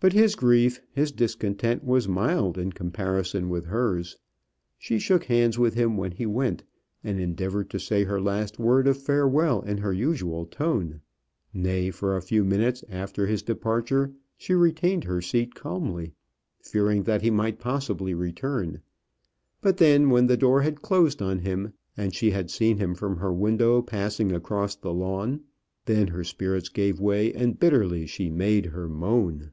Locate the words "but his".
0.00-0.36